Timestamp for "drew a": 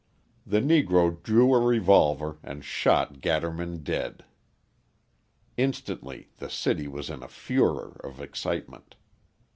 1.21-1.59